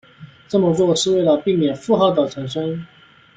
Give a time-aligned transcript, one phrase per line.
[0.47, 2.87] 这么做是为了避免负号的产生。